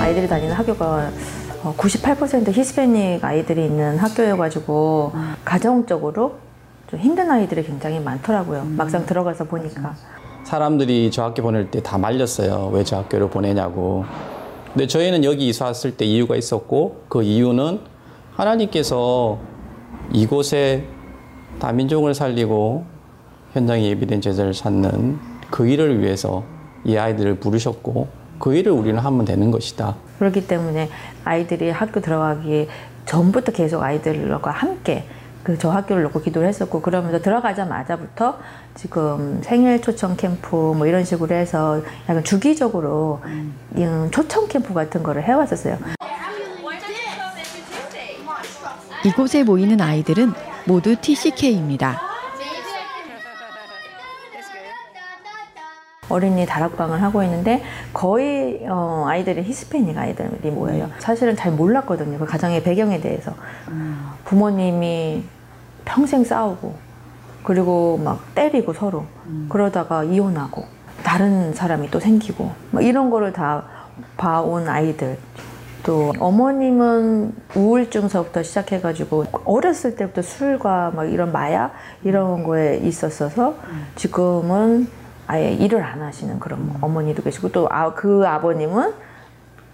아이들이 0.00 0.28
다니는 0.28 0.52
학교가 0.54 1.10
98% 1.76 2.52
히스패닉 2.52 3.24
아이들이 3.24 3.64
있는 3.66 3.98
학교여가지고 3.98 5.12
가정적으로 5.44 6.34
좀 6.90 6.98
힘든 6.98 7.30
아이들이 7.30 7.62
굉장히 7.64 8.00
많더라고요. 8.00 8.64
막상 8.76 9.06
들어가서 9.06 9.44
보니까. 9.44 9.94
사람들이 10.44 11.10
저 11.12 11.22
학교 11.24 11.42
보낼 11.42 11.70
때 11.70 11.80
다 11.80 11.98
말렸어요. 11.98 12.70
왜 12.72 12.82
저 12.82 12.96
학교를 12.98 13.30
보내냐고. 13.30 14.04
근데 14.72 14.86
저희는 14.86 15.24
여기 15.24 15.48
이사 15.48 15.66
왔을 15.66 15.96
때 15.96 16.04
이유가 16.04 16.36
있었고 16.36 17.04
그 17.08 17.22
이유는 17.22 17.80
하나님께서 18.34 19.38
이곳에 20.12 20.84
다민족을 21.60 22.14
살리고 22.14 22.84
현장에 23.52 23.82
예비된 23.88 24.20
제자를 24.20 24.52
찾는 24.52 25.18
그 25.50 25.66
일을 25.66 26.00
위해서 26.00 26.44
이 26.84 26.96
아이들을 26.96 27.36
부르셨고 27.36 28.08
그 28.38 28.54
일을 28.54 28.72
우리는 28.72 28.98
하면 28.98 29.24
되는 29.24 29.50
것이다. 29.50 29.96
그렇기 30.18 30.46
때문에 30.46 30.88
아이들이 31.24 31.70
학교 31.70 32.00
들어가기 32.00 32.68
전부터 33.06 33.52
계속 33.52 33.82
아이들과 33.82 34.50
함께 34.50 35.04
그 35.42 35.56
저 35.58 35.70
학교를 35.70 36.02
놓고 36.04 36.20
기도를 36.20 36.46
했었고 36.48 36.80
그러면서 36.82 37.20
들어가자마자부터 37.20 38.38
지금 38.74 39.40
생일 39.42 39.80
초청 39.80 40.14
캠프 40.16 40.54
뭐 40.54 40.86
이런 40.86 41.02
식으로 41.02 41.34
해서 41.34 41.80
약간 42.08 42.22
주기적으로 42.22 43.20
음, 43.24 44.08
초청 44.12 44.46
캠프 44.48 44.74
같은 44.74 45.02
거를 45.02 45.22
해왔었어요. 45.24 45.78
이곳에 49.04 49.42
모이는 49.42 49.80
아이들은 49.80 50.32
모두 50.66 50.94
TCK입니다. 50.94 52.09
어린이 56.10 56.44
다락방을 56.46 57.02
하고 57.02 57.22
있는데 57.22 57.62
거의 57.92 58.66
어, 58.68 59.04
아이들이 59.06 59.42
히스패닉 59.42 59.96
아이들이 59.96 60.50
모여요. 60.50 60.90
사실은 60.98 61.36
잘 61.36 61.52
몰랐거든요. 61.52 62.18
그 62.18 62.26
가정의 62.26 62.62
배경에 62.62 63.00
대해서. 63.00 63.32
부모님이 64.24 65.24
평생 65.84 66.24
싸우고 66.24 66.74
그리고 67.42 67.98
막 68.02 68.34
때리고 68.34 68.72
서로 68.72 69.04
그러다가 69.48 70.04
이혼하고 70.04 70.64
다른 71.02 71.54
사람이 71.54 71.90
또 71.90 71.98
생기고 71.98 72.52
막 72.70 72.84
이런 72.84 73.10
거를 73.10 73.32
다 73.32 73.64
봐온 74.16 74.68
아이들 74.68 75.18
또 75.82 76.12
어머님은 76.18 77.32
우울증서부터 77.56 78.42
시작해가지고 78.42 79.24
어렸을 79.44 79.96
때부터 79.96 80.22
술과 80.22 80.92
막 80.94 81.06
이런 81.06 81.32
마약 81.32 81.72
이런 82.04 82.44
거에 82.44 82.76
있었어서 82.78 83.54
지금은 83.96 84.88
아예 85.30 85.52
일을 85.52 85.80
안 85.84 86.02
하시는 86.02 86.40
그런 86.40 86.74
어머니도 86.80 87.22
계시고 87.22 87.52
또 87.52 87.68
그 87.94 88.24
아 88.26 88.40
버님은 88.40 88.92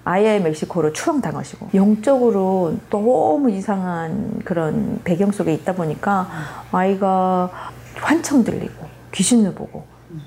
아예 0.05 0.39
멕시코로 0.39 0.93
추방당하시고 0.93 1.71
영적으로 1.75 2.75
너무 2.91 3.51
이상한 3.51 4.41
그런 4.45 5.01
배경 5.03 5.33
속에 5.33 5.53
있다 5.55 5.73
보니까 5.73 6.29
아이가 6.73 7.51
환청 7.97 8.45
들리고 8.45 8.87
귀신을 9.13 9.55
보고 9.55 9.85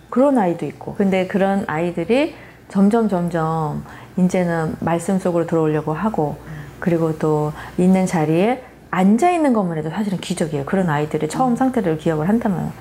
그런 0.09 0.37
아이도 0.37 0.65
있고 0.65 0.95
근데 0.95 1.27
그런 1.27 1.63
아이들이 1.67 2.33
점점 2.67 3.07
점점 3.07 3.83
이제는 4.17 4.75
말씀 4.79 5.19
속으로 5.19 5.45
들어오려고 5.45 5.93
하고 5.93 6.37
그리고 6.79 7.17
또 7.19 7.53
있는 7.77 8.05
자리에 8.07 8.63
앉아 8.91 9.29
있는 9.29 9.53
것만 9.53 9.77
해도 9.77 9.89
사실은 9.91 10.17
기적이에요. 10.17 10.65
그런 10.65 10.89
아이들의 10.89 11.29
처음 11.29 11.55
상태를 11.55 11.99
기억을 11.99 12.27
한다면. 12.27 12.71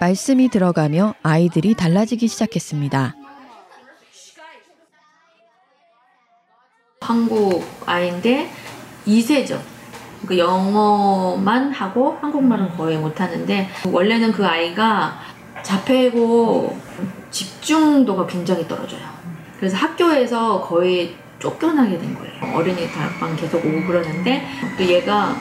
말씀이 0.00 0.48
들어가며 0.48 1.14
아이들이 1.22 1.74
달라지기 1.74 2.28
시작했습니다. 2.28 3.14
한국 7.00 7.64
아이인데 7.86 8.48
2세죠. 9.06 9.60
그 10.26 10.36
영어만 10.36 11.72
하고 11.72 12.18
한국말은 12.20 12.76
거의 12.76 12.98
못하는데 12.98 13.68
원래는 13.86 14.32
그 14.32 14.46
아이가 14.46 15.18
자폐고 15.62 16.78
집중도가 17.30 18.26
굉장히 18.26 18.66
떨어져요. 18.68 19.00
그래서 19.58 19.76
학교에서 19.76 20.60
거의 20.62 21.16
쫓겨나게 21.38 21.98
된 21.98 22.14
거예요. 22.14 22.56
어린이 22.56 22.88
다락방 22.88 23.36
계속 23.36 23.58
오고 23.58 23.86
그러는데 23.86 24.46
또 24.76 24.84
얘가 24.84 25.34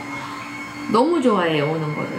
너무 0.91 1.21
좋아해요 1.21 1.65
오는 1.65 1.95
거를. 1.95 2.09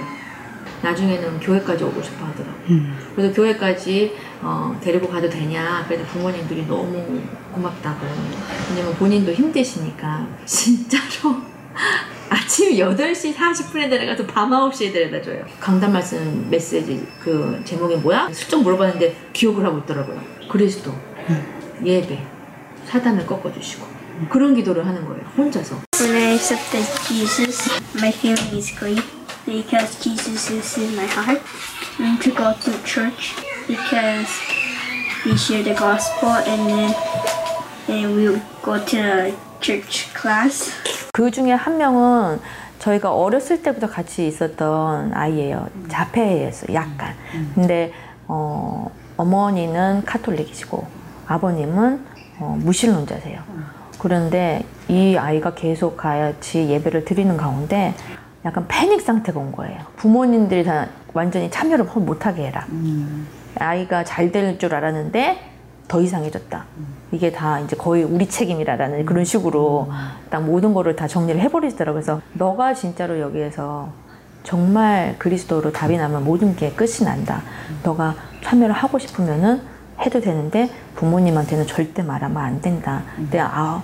나중에는 0.82 1.40
교회까지 1.40 1.84
오고 1.84 2.02
싶어 2.02 2.24
하더라고요. 2.26 2.80
그래서 3.14 3.34
교회까지 3.34 4.16
어, 4.42 4.78
데리고 4.82 5.08
가도 5.08 5.28
되냐. 5.28 5.84
그래서 5.88 6.04
부모님들이 6.06 6.66
너무 6.66 7.20
고맙다고. 7.52 8.06
왜냐면 8.70 8.94
본인도 8.94 9.32
힘드시니까. 9.32 10.26
진짜로 10.46 11.36
아침 12.30 12.72
8시 12.72 13.34
40분에 13.34 13.88
데려가서 13.88 14.26
밤 14.26 14.50
9시에 14.50 14.92
데려다 14.92 15.22
줘요. 15.22 15.44
강단 15.60 15.92
말씀 15.92 16.46
메시지 16.50 17.06
그 17.20 17.60
제목이 17.64 17.96
뭐야? 17.96 18.28
슬쩍 18.32 18.62
물어봤는데 18.62 19.16
기억을 19.32 19.64
하고 19.64 19.78
있더라고요. 19.78 20.20
그리스도, 20.48 20.92
예배, 21.84 22.18
사단을 22.86 23.26
꺾어주시고. 23.26 23.86
그런 24.28 24.54
기도를 24.54 24.84
하는 24.84 25.04
거예요. 25.04 25.22
혼자서. 25.36 25.80
When 26.00 26.14
I 26.14 26.32
accepted 26.34 26.84
Jesus, 27.06 27.70
my 27.96 28.10
feeling 28.10 28.56
is 28.56 28.74
great 28.76 29.17
because 29.46 29.98
Jesus 30.02 30.50
is 30.50 30.78
in 30.78 30.96
my 30.96 31.06
heart. 31.06 31.40
And 31.98 32.20
to 32.22 32.30
go 32.30 32.52
to 32.54 32.70
church 32.84 33.34
because 33.66 34.30
we 35.24 35.36
share 35.36 35.62
the 35.62 35.74
gospel 35.74 36.30
and 36.46 36.68
then 36.68 36.94
and 37.88 38.16
we 38.16 38.40
go 38.62 38.78
to 38.78 39.34
church 39.60 40.12
class. 40.14 40.70
그 41.12 41.30
중에 41.30 41.52
한 41.52 41.78
명은 41.78 42.40
저희가 42.78 43.12
어렸을 43.12 43.62
때부터 43.62 43.88
같이 43.88 44.26
있었던 44.28 45.12
아이예요. 45.14 45.68
자폐였어요, 45.88 46.74
약간. 46.74 47.14
근데 47.54 47.92
어, 48.28 48.90
어머니는 49.16 50.04
카톨릭이시고 50.04 50.86
아버님은 51.26 52.06
어, 52.38 52.56
무신론자세요. 52.60 53.42
그런데 53.98 54.64
이 54.86 55.16
아이가 55.16 55.54
계속 55.54 55.96
같이 55.96 56.68
예배를 56.68 57.04
드리는 57.04 57.36
가운데 57.36 57.94
약간 58.44 58.64
패닉 58.68 59.00
상태가 59.00 59.38
온 59.40 59.52
거예요. 59.52 59.80
부모님들이 59.96 60.64
다 60.64 60.86
완전히 61.12 61.50
참여를 61.50 61.84
못하게 61.84 62.46
해라. 62.46 62.66
아이가 63.58 64.04
잘 64.04 64.30
될 64.30 64.58
줄 64.58 64.74
알았는데 64.74 65.38
더 65.88 66.00
이상해졌다. 66.00 66.64
이게 67.12 67.32
다 67.32 67.58
이제 67.60 67.74
거의 67.76 68.04
우리 68.04 68.28
책임이라라는 68.28 69.06
그런 69.06 69.24
식으로 69.24 69.90
딱 70.30 70.42
모든 70.44 70.74
거를 70.74 70.94
다 70.94 71.08
정리를 71.08 71.40
해버리시더라고요. 71.40 72.02
그래서 72.02 72.20
너가 72.34 72.74
진짜로 72.74 73.18
여기에서 73.20 73.88
정말 74.44 75.16
그리스도로 75.18 75.72
답이 75.72 75.96
나면 75.96 76.24
모든 76.24 76.54
게 76.54 76.70
끝이 76.72 77.04
난다. 77.04 77.42
너가 77.82 78.14
참여를 78.44 78.74
하고 78.74 78.98
싶으면은 78.98 79.60
해도 80.00 80.20
되는데 80.20 80.70
부모님한테는 80.94 81.66
절대 81.66 82.02
말하면 82.02 82.36
안 82.36 82.60
된다. 82.60 83.02
근데 83.16 83.40
아홉, 83.40 83.82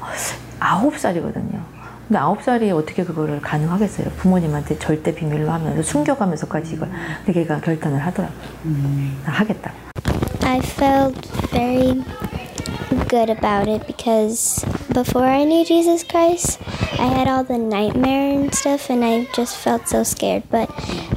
아홉 0.61 0.97
살이거든요. 0.99 1.59
근데 2.08 2.20
아홉 2.20 2.42
살이 2.42 2.72
어떻게 2.72 3.04
그거를 3.04 3.40
가능하겠어요? 3.40 4.10
부모님한테 4.18 4.80
절대 4.80 5.14
비밀로 5.14 5.52
하면서 5.52 5.84
숨겨가면서까지 5.84 6.74
이걸. 6.74 6.90
근데 7.24 7.40
걔가 7.40 7.62
결단을 7.62 8.00
하더라고요. 8.00 8.40
나 9.26 9.32
하겠다. 9.32 9.72
I 10.44 10.58
felt 10.60 11.30
very 11.52 12.04
good 13.10 13.30
about 13.30 13.70
it 13.70 13.86
because 13.86 14.66
before 14.92 15.28
I 15.28 15.46
knew 15.46 15.64
Jesus 15.64 16.04
Christ, 16.04 16.60
I 17.00 17.06
had 17.06 17.28
all 17.28 17.44
the 17.44 17.60
nightmare 17.60 18.34
and 18.34 18.54
stuff, 18.56 18.90
and 18.90 19.06
I 19.06 19.28
just 19.36 19.56
felt 19.58 19.88
so 19.88 20.04
scared. 20.04 20.44
But 20.50 20.70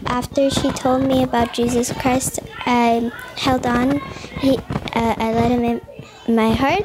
after 0.06 0.50
she 0.50 0.70
told 0.72 1.04
me 1.06 1.22
about 1.22 1.54
Jesus 1.54 1.90
Christ, 1.92 2.40
I 2.66 3.10
held 3.36 3.66
on. 3.66 4.00
He, 4.40 4.58
uh, 4.94 5.14
I 5.16 5.32
let 5.32 5.50
him 5.50 5.64
in 5.64 5.80
my 6.28 6.52
heart, 6.52 6.84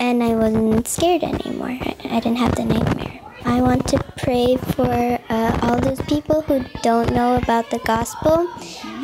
and 0.00 0.22
I 0.22 0.34
wasn't 0.34 0.88
scared 0.88 1.22
anymore. 1.22 1.78
I, 1.78 1.94
I 2.10 2.20
didn't 2.20 2.38
have 2.38 2.56
the 2.56 2.64
nightmare. 2.64 3.19
I 3.45 3.61
want 3.61 3.87
to 3.89 3.99
pray 4.17 4.55
for 4.55 5.19
uh, 5.29 5.59
all 5.63 5.79
those 5.79 6.01
people 6.03 6.41
who 6.41 6.63
don't 6.81 7.11
know 7.13 7.35
about 7.37 7.69
the 7.69 7.79
gospel, 7.79 8.47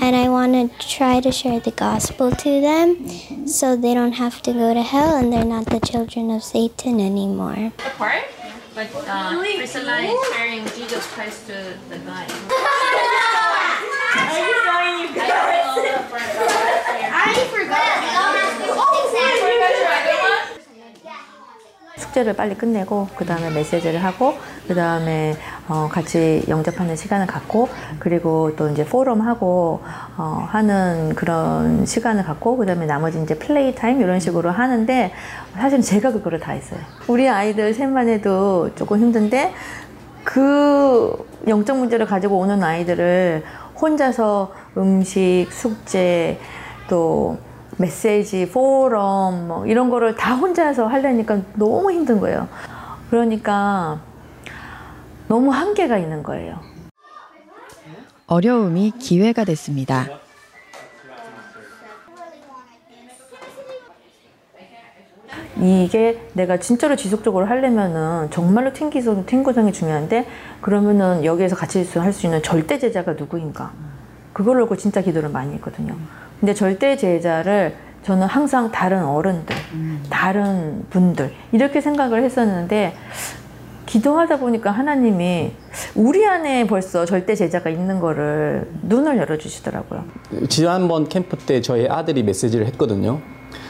and 0.01 0.15
I 0.15 0.29
want 0.29 0.53
to 0.53 0.87
try 0.87 1.19
to 1.19 1.31
share 1.31 1.59
the 1.59 1.71
gospel 1.71 2.31
to 2.31 2.61
them 2.61 3.07
so 3.47 3.75
they 3.75 3.93
don't 3.93 4.13
have 4.13 4.41
to 4.43 4.53
go 4.53 4.73
to 4.73 4.81
hell 4.81 5.15
and 5.15 5.31
they're 5.31 5.45
not 5.45 5.65
the 5.67 5.79
children 5.79 6.31
of 6.31 6.43
Satan 6.43 6.99
anymore. 6.99 7.71
part, 7.97 8.23
but 8.75 8.87
uh, 9.07 9.43
Priscilla 9.57 9.99
is 10.01 10.33
sharing 10.33 10.65
Jesus 10.75 11.05
Christ 11.13 11.47
to 11.47 11.73
the 11.89 11.97
guy. 11.99 12.27
숙제를 22.17 22.33
빨리 22.33 22.55
끝내고 22.55 23.07
그 23.15 23.25
다음에 23.25 23.49
메시지를 23.49 24.03
하고 24.03 24.33
그 24.67 24.73
다음에 24.73 25.35
어, 25.67 25.87
같이 25.91 26.43
영접하는 26.47 26.95
시간을 26.95 27.27
갖고 27.27 27.69
그리고 27.99 28.55
또 28.55 28.69
이제 28.69 28.83
포럼하고 28.85 29.81
어, 30.17 30.47
하는 30.49 31.13
그런 31.15 31.85
시간을 31.85 32.23
갖고 32.23 32.57
그 32.57 32.65
다음에 32.65 32.85
나머지 32.85 33.21
이제 33.21 33.37
플레이 33.37 33.75
타임 33.75 34.01
이런 34.01 34.19
식으로 34.19 34.49
하는데 34.49 35.13
사실 35.53 35.81
제가 35.81 36.11
그거를 36.11 36.39
다 36.39 36.53
했어요. 36.53 36.79
우리 37.07 37.29
아이들 37.29 37.73
셋만 37.73 38.09
해도 38.09 38.73
조금 38.75 38.99
힘든데 38.99 39.53
그 40.23 41.25
영적 41.47 41.77
문제를 41.77 42.05
가지고 42.05 42.39
오는 42.39 42.63
아이들을 42.63 43.43
혼자서 43.79 44.51
음식, 44.75 45.47
숙제, 45.51 46.39
또 46.89 47.37
메시지, 47.77 48.49
포럼 48.49 49.47
뭐 49.47 49.65
이런 49.65 49.89
거를 49.89 50.15
다 50.15 50.35
혼자서 50.35 50.87
하려니까 50.87 51.41
너무 51.55 51.91
힘든 51.91 52.19
거예요. 52.19 52.47
그러니까 53.09 53.99
너무 55.27 55.51
한계가 55.51 55.97
있는 55.97 56.23
거예요. 56.23 56.59
어려움이 58.27 58.93
기회가 58.99 59.43
됐습니다. 59.43 60.07
이게 65.59 66.21
내가 66.33 66.57
진짜로 66.57 66.95
지속적으로 66.95 67.45
하려면은 67.47 68.29
정말로 68.31 68.73
튕기성, 68.73 69.25
튕구성이 69.25 69.73
중요한데 69.73 70.27
그러면은 70.61 71.25
여기에서 71.25 71.55
같이 71.55 71.83
할 71.97 72.13
수 72.13 72.27
있는 72.27 72.43
절대 72.43 72.77
제자가 72.77 73.13
누구인가? 73.13 73.71
그걸 74.33 74.59
놓고 74.59 74.77
진짜 74.77 75.01
기도를 75.01 75.29
많이 75.29 75.53
했거든요. 75.55 75.95
근데 76.39 76.53
절대 76.53 76.95
제자를 76.97 77.75
저는 78.03 78.27
항상 78.27 78.71
다른 78.71 79.03
어른들, 79.03 79.55
다른 80.09 80.85
분들 80.89 81.31
이렇게 81.51 81.81
생각을 81.81 82.23
했었는데 82.23 82.93
기도하다 83.85 84.37
보니까 84.39 84.71
하나님이 84.71 85.51
우리 85.95 86.25
안에 86.25 86.67
벌써 86.67 87.05
절대 87.05 87.35
제자가 87.35 87.69
있는 87.69 87.99
거를 87.99 88.69
눈을 88.83 89.17
열어주시더라고요. 89.17 90.03
지난번 90.49 91.07
캠프 91.09 91.37
때 91.37 91.61
저희 91.61 91.87
아들이 91.87 92.23
메시지를 92.23 92.65
했거든요. 92.67 93.19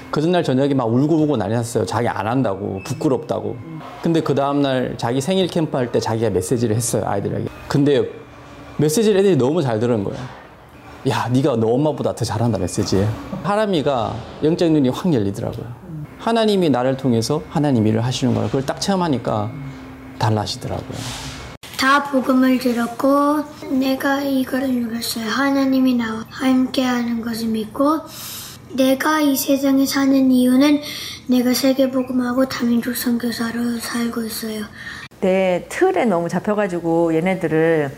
그 0.10 0.22
전날 0.22 0.44
저녁에 0.44 0.74
막 0.74 0.86
울고 0.86 1.16
울고 1.24 1.38
난리 1.38 1.54
났어요. 1.54 1.86
자기 1.86 2.08
안 2.08 2.28
한다고, 2.28 2.82
부끄럽다고. 2.84 3.58
근데 4.02 4.22
그 4.22 4.34
다음날 4.34 4.96
자기 4.98 5.20
생일 5.22 5.48
캠프 5.48 5.76
할 5.78 5.92
때 5.92 6.00
자기가 6.00 6.30
메시지를 6.30 6.76
했어요, 6.76 7.04
아이들에게. 7.06 7.46
근데 7.68 8.10
메시지를 8.78 9.20
애들이 9.20 9.36
너무 9.36 9.62
잘 9.62 9.80
들은 9.80 10.04
거예요. 10.04 10.20
야, 11.10 11.30
네가 11.32 11.56
너 11.58 11.68
엄마보다 11.68 12.14
더 12.14 12.26
잘한다, 12.26 12.58
메시지. 12.58 13.08
하람이가 13.44 14.16
영적 14.44 14.72
눈이 14.72 14.90
확 14.90 15.14
열리더라고요. 15.14 15.66
하나님이 16.20 16.70
나를 16.70 16.98
통해서 16.98 17.42
하나님 17.50 17.88
일을 17.88 18.04
하시는 18.04 18.34
걸 18.34 18.48
그걸 18.48 18.66
딱 18.66 18.82
체험하니까 18.82 19.52
달라지더라고요. 20.20 20.98
다 21.80 22.04
복음을 22.10 22.58
들었고 22.58 23.44
내가 23.80 24.22
이거를 24.22 24.70
눌렀어요. 24.70 25.30
하나님이 25.30 25.94
나와 25.94 26.26
함께하는 26.30 27.22
것을 27.22 27.50
믿고 27.50 28.02
내가 28.76 29.22
이 29.22 29.36
세상에 29.38 29.86
사는 29.86 30.32
이유는 30.32 30.82
내가 31.28 31.54
세계 31.54 31.90
복음하고 31.90 32.50
다민족 32.50 32.98
선교사로 32.98 33.78
살고 33.80 34.24
있어요. 34.24 34.66
내 35.22 35.66
틀에 35.70 36.06
너무 36.06 36.28
잡혀가지고 36.28 37.14
얘네들을 37.16 37.92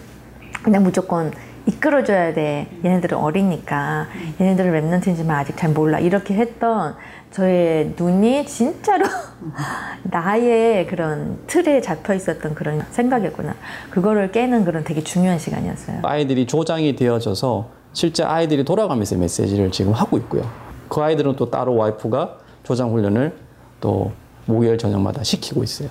그냥 0.62 0.84
무조건 0.84 1.32
이끌어줘야 1.70 2.34
돼. 2.34 2.68
얘네들은 2.84 3.18
어리니까. 3.18 4.08
얘네들은 4.42 4.72
랩런트인지만 5.02 5.30
아직 5.32 5.56
잘 5.56 5.70
몰라. 5.72 6.00
이렇게 6.00 6.34
했던 6.34 6.96
저의 7.32 7.94
눈이 7.98 8.46
진짜로 8.48 9.06
나의 10.04 10.88
그런 10.88 11.38
틀에 11.46 11.80
잡혀 11.82 12.14
있었던 12.16 12.56
그런 12.56 12.84
생각이었구나. 12.90 13.56
그거를 13.92 14.32
깨는 14.32 14.66
그런 14.66 14.84
되게 14.84 15.04
중요한 15.04 15.38
시간이었어요. 15.38 16.00
아이들이 16.04 16.48
조장이 16.48 16.96
되어져서 16.96 17.70
실제 17.94 18.24
아이들이 18.24 18.66
돌아가면서 18.66 19.16
메시지를 19.18 19.72
지금 19.72 19.94
하고 19.94 20.18
있고요. 20.18 20.44
그 20.90 21.02
아이들은 21.02 21.36
또 21.36 21.52
따로 21.52 21.76
와이프가 21.76 22.38
조장 22.64 22.92
훈련을 22.92 23.36
또 23.80 24.12
목요일 24.46 24.78
저녁마다 24.78 25.24
시키고 25.24 25.64
있어요. 25.64 25.90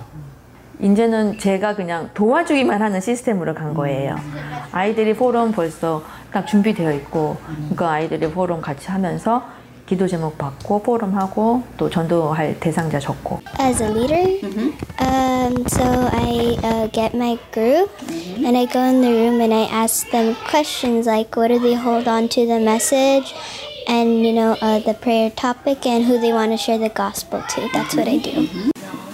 이제는 0.81 1.37
제가 1.37 1.75
그냥 1.75 2.09
도와주기만 2.13 2.81
하는 2.81 3.01
시스템으로 3.01 3.53
간 3.53 3.73
거예요. 3.73 4.15
아이들이 4.71 5.13
포럼 5.13 5.51
벌써 5.51 6.03
딱 6.31 6.45
준비되어 6.47 6.93
있고 6.93 7.37
그 7.75 7.85
아이들이 7.85 8.29
포럼 8.29 8.61
같이 8.61 8.87
하면서 8.87 9.43
기도 9.85 10.07
제목 10.07 10.37
받고 10.37 10.83
포럼하고 10.83 11.63
또 11.75 11.89
전도할 11.89 12.59
대상자 12.59 12.99
적고 12.99 13.41
As 13.59 13.81
a 13.81 13.89
leader, 13.89 14.39
um, 15.01 15.65
so 15.67 15.83
I 16.13 16.55
uh, 16.63 16.87
get 16.91 17.15
my 17.15 17.39
group 17.51 17.89
and 18.45 18.55
I 18.55 18.67
go 18.67 18.79
in 18.79 19.01
the 19.01 19.09
room 19.09 19.41
and 19.41 19.51
I 19.51 19.63
ask 19.71 20.09
them 20.11 20.35
questions 20.47 21.07
like 21.07 21.35
what 21.35 21.47
do 21.47 21.57
they 21.59 21.73
hold 21.73 22.07
on 22.07 22.29
to 22.29 22.45
the 22.45 22.59
message 22.59 23.33
and 23.87 24.23
you 24.23 24.31
know 24.31 24.55
uh, 24.61 24.77
the 24.79 24.93
prayer 24.93 25.31
topic 25.31 25.87
and 25.87 26.05
who 26.05 26.21
they 26.21 26.31
want 26.33 26.51
to 26.51 26.57
share 26.57 26.77
the 26.77 26.89
gospel 26.89 27.41
to. 27.41 27.67
That's 27.73 27.95
what 27.95 28.07
I 28.07 28.17
do. 28.17 28.68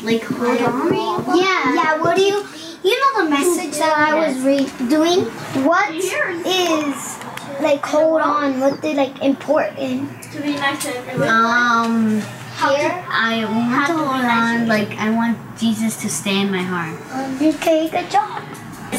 Like 0.04 0.24
hold 0.24 0.60
on. 0.60 1.36
Yeah. 1.36 1.74
Yeah. 1.74 2.00
What 2.00 2.16
do 2.16 2.22
you? 2.22 2.44
You 2.82 2.96
know 2.96 3.24
the 3.24 3.30
message 3.30 3.76
that 3.78 3.92
I 3.92 4.14
was 4.16 4.40
re- 4.40 4.70
doing. 4.88 5.24
What 5.68 5.90
is 5.92 7.18
like 7.60 7.84
hold 7.84 8.22
on? 8.22 8.60
What 8.60 8.80
the 8.80 8.94
like 8.94 9.20
important? 9.22 10.08
To 10.32 10.40
be 10.40 10.54
nice 10.56 10.82
to 10.84 10.96
everyone. 10.96 11.28
Um, 11.28 12.20
Here. 12.56 12.92
I 13.08 13.44
want 13.44 13.86
to 13.86 13.92
hold 13.96 14.24
on. 14.24 14.68
Like 14.68 14.96
I 14.96 15.10
want 15.10 15.36
Jesus 15.58 16.00
to 16.02 16.08
stay 16.08 16.40
in 16.40 16.50
my 16.50 16.62
heart. 16.64 16.96
Okay. 17.40 17.88
Good 17.90 18.10
job. 18.10 18.40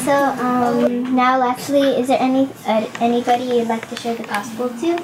So 0.05 0.13
um, 0.13 1.15
now, 1.15 1.37
lastly, 1.37 1.81
is 1.99 2.07
there 2.07 2.19
any 2.21 2.47
uh, 2.65 2.85
anybody 3.01 3.43
you'd 3.59 3.67
like 3.67 3.87
to 3.89 3.95
share 3.97 4.15
the 4.15 4.23
gospel 4.23 4.69
to? 4.69 4.97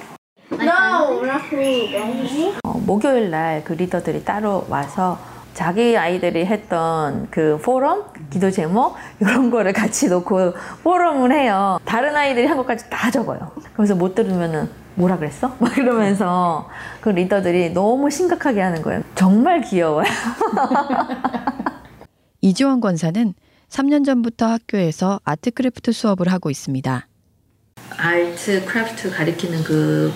no, 0.50 1.22
not 1.28 1.52
me. 1.52 2.56
어, 2.64 2.72
목요일 2.86 3.30
날 3.30 3.62
그 3.66 3.74
리더들이 3.74 4.24
따로 4.24 4.66
와서 4.70 5.20
자기 5.55 5.97
아이들이 5.97 6.47
했던 6.47 7.29
그 7.31 7.59
포럼, 7.63 8.05
기도 8.31 8.51
제목 8.51 8.97
이런 9.21 9.51
거를 9.51 9.73
같이 9.73 10.09
놓고 10.09 10.55
포럼을 10.83 11.33
해요. 11.33 11.79
다른 11.85 12.17
아이들이 12.17 12.47
한 12.47 12.57
것까지 12.57 12.89
다 12.89 13.11
적어요. 13.11 13.51
그래서 13.75 13.95
못 13.95 14.15
들으면은 14.15 14.71
뭐라 14.95 15.19
그랬어? 15.19 15.55
막 15.61 15.77
이러면서 15.77 16.69
그 17.01 17.11
리더들이 17.11 17.71
너무 17.71 18.11
심각하게 18.11 18.61
하는 18.61 18.83
거예요. 18.83 19.03
정말 19.15 19.61
귀여워요. 19.63 20.07
이지원 22.41 22.81
권사는 22.81 23.35
3년 23.69 24.05
전부터 24.05 24.47
학교에서 24.47 25.21
art 25.25 25.50
craft 25.50 25.93
수업을 25.93 26.31
하고 26.31 26.51
있습니다. 26.51 27.07
art 27.97 28.65
craft 28.65 29.11
가리키는 29.11 29.65
그, 29.65 30.13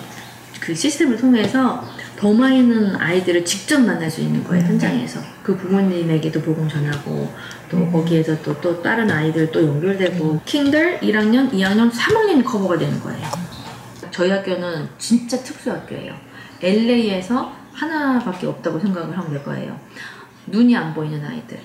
그 0.59 0.75
시스템을 0.75 1.17
통해서 1.17 1.83
더 2.17 2.33
많은 2.33 2.95
아이들을 2.95 3.45
직접 3.45 3.79
만날 3.79 4.09
수 4.09 4.21
있는 4.21 4.43
거예요 4.43 4.65
현장에서. 4.65 5.19
그 5.43 5.55
부모님에게도 5.55 6.41
복음 6.41 6.67
전하고 6.67 7.31
또 7.69 7.91
거기에서 7.91 8.41
또, 8.41 8.59
또 8.59 8.81
다른 8.81 9.09
아이들 9.09 9.51
또 9.51 9.63
연결되고 9.65 10.41
kinder 10.43 10.99
1학년, 10.99 11.51
2학년, 11.51 11.91
3학년이 11.91 12.43
커버가 12.43 12.77
되는 12.77 12.99
거예요. 12.99 13.27
저희 14.09 14.31
학교는 14.31 14.89
진짜 14.97 15.37
특수 15.37 15.71
학교예요. 15.71 16.15
LA에서 16.61 17.53
하나밖에 17.71 18.47
없다고 18.47 18.79
생각을 18.79 19.15
하면 19.15 19.29
될 19.31 19.43
거예요. 19.43 19.79
눈이 20.47 20.75
안 20.75 20.95
보이는 20.95 21.23
아이들 21.23 21.59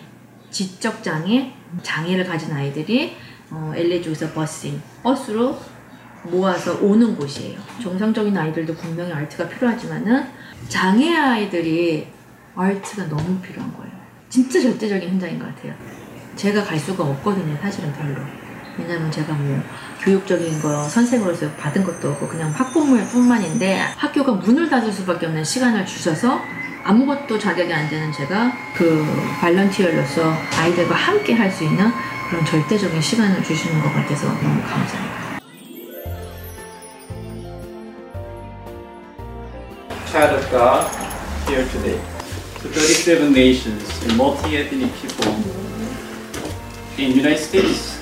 지적 0.51 1.03
장애, 1.03 1.55
장애를 1.83 2.27
가진 2.27 2.53
아이들이 2.53 3.17
어, 3.51 3.73
LA 3.75 4.03
쪽에서 4.03 4.31
버싱, 4.33 4.83
버스로 5.03 5.59
모아서 6.25 6.79
오는 6.81 7.17
곳이에요. 7.17 7.59
정상적인 7.83 8.37
아이들도 8.37 8.75
분명히 8.75 9.13
아트가 9.13 9.49
필요하지만은 9.49 10.42
장애 10.69 11.17
아이들이 11.17 12.07
아트가 12.55 13.09
너무 13.09 13.39
필요한 13.41 13.73
거예요. 13.77 13.93
진짜 14.29 14.61
절대적인 14.61 15.09
현장인 15.11 15.39
것 15.39 15.55
같아요. 15.55 15.75
제가 16.37 16.65
갈 16.65 16.79
수가 16.79 17.05
없거든요, 17.05 17.57
사실은 17.61 17.93
별로. 17.93 18.21
왜냐면 18.79 19.11
제가 19.11 19.33
뭐 19.35 19.63
교육적인 20.01 20.63
거 20.63 20.89
선생으로서 20.89 21.51
받은 21.53 21.85
것도 21.85 22.11
없고 22.13 22.27
그냥 22.27 22.51
학부모일 22.51 23.05
뿐만인데 23.07 23.79
학교가 23.97 24.33
문을 24.33 24.69
닫을 24.71 24.91
수밖에 24.91 25.27
없는 25.27 25.45
시간을 25.45 25.85
주셔서 25.85 26.41
아무것도 26.85 27.39
자격이 27.39 27.73
안 27.73 27.89
되는 27.89 28.11
제가 28.11 28.51
그 28.75 29.05
발런티어로서 29.41 30.35
아이들과 30.59 30.95
함께 30.95 31.35
할 31.35 31.51
수 31.51 31.65
있는 31.65 31.91
그런 32.31 32.45
절대적인 32.47 32.99
시간을 33.01 33.45
주시는 33.45 33.83
것 33.83 33.93
같아서 33.93 34.27
너무 34.29 34.63
감사해요. 34.63 35.22
Child 40.13 40.35
of 40.37 40.51
God 40.51 40.85
here 41.49 41.65
today. 41.73 41.99
So 42.61 42.69
37 42.69 43.33
nations 43.33 43.81
multi-ethnic 44.15 44.93
people 45.01 45.33
in 46.99 47.17
United 47.17 47.41
States 47.41 47.99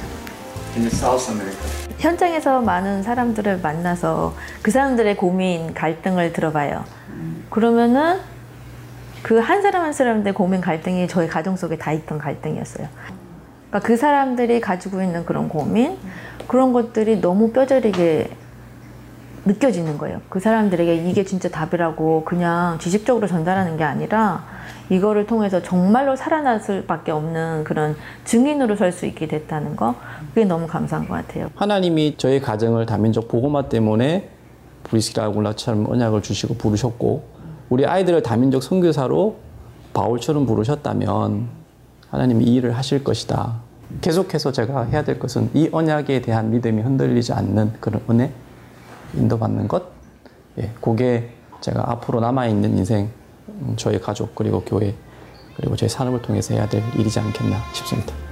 and 0.75 0.91
South 0.91 1.31
America. 1.31 1.71
현장에서 1.99 2.63
많은 2.63 3.05
사람들을 3.05 3.59
만나서 3.61 4.35
그 4.61 4.73
사람들의 4.73 5.17
고민, 5.17 5.73
갈등을 5.73 6.33
들어봐요. 6.33 6.85
그러면은 7.49 8.19
그 9.23 9.39
한 9.39 9.63
사람 9.63 9.85
한 9.85 9.93
사람들의 9.93 10.35
고민 10.35 10.61
갈등이 10.61 11.07
저희 11.07 11.29
가정 11.29 11.55
속에 11.57 11.79
다 11.79 11.93
있던 11.93 12.19
갈등이었어요. 12.19 12.89
그러니까 13.69 13.87
그 13.87 13.97
사람들이 13.97 14.61
가지고 14.61 15.01
있는 15.01 15.25
그런 15.25 15.49
고민 15.49 15.97
그런 16.49 16.73
것들이 16.73 17.21
너무 17.21 17.53
뼈저리게 17.53 18.31
느껴지는 19.45 19.99
거예요. 19.99 20.21
그 20.29 20.41
사람들에게 20.41 21.09
이게 21.09 21.25
진짜 21.25 21.49
답이라고 21.49 22.25
그냥 22.25 22.79
지식적으로 22.79 23.27
전달하는 23.27 23.77
게 23.77 23.85
아니라 23.85 24.45
이거를 24.91 25.27
통해서 25.27 25.63
정말로 25.63 26.17
살아날 26.17 26.61
수밖에 26.61 27.13
없는 27.13 27.65
그런 27.65 27.97
증인으로 28.25 28.77
설 28.77 28.93
수 28.93 29.07
있게 29.07 29.29
됐다는 29.29 29.77
거 29.77 29.95
그게 30.29 30.45
너무 30.45 30.67
감사한 30.67 31.09
것 31.09 31.15
같아요. 31.15 31.49
하나님이 31.55 32.17
저희 32.19 32.41
가정을 32.41 32.87
다민족 32.87 33.29
보고마 33.29 33.69
때문에 33.69 34.29
브리스라 34.85 35.31
굴라처럼 35.31 35.89
언약을 35.89 36.23
주시고 36.23 36.55
부르셨고 36.55 37.23
우리 37.71 37.87
아이들을 37.87 38.23
다민족 38.23 38.63
선교사로 38.63 39.37
바울처럼 39.95 40.45
부르셨다면 40.47 41.49
하나님이 42.11 42.45
이 42.45 42.55
일을 42.57 42.77
하실 42.77 43.05
것이다. 43.05 43.61
계속해서 44.01 44.53
제가 44.53 44.85
해야 44.85 45.05
될 45.05 45.19
것은 45.19 45.51
이 45.55 45.69
언약에 45.71 46.21
대한 46.23 46.51
믿음이 46.51 46.83
흔들리지 46.83 47.33
않는 47.33 47.75
그런 47.81 48.03
은혜 48.11 48.33
인도받는 49.15 49.69
것. 49.69 49.85
예, 50.59 50.71
그게 50.81 51.31
제가 51.61 51.91
앞으로 51.91 52.21
남아있는 52.21 52.79
인생 52.79 53.11
음, 53.49 53.75
저희 53.77 54.01
가족 54.01 54.35
그리고 54.35 54.63
교회 54.63 54.95
그리고 55.57 55.77
저희 55.77 55.89
산업을 55.89 56.23
통해서 56.23 56.55
해야 56.55 56.69
될 56.69 56.83
일이지 56.97 57.19
않겠나 57.21 57.57
싶습니다. 57.75 58.30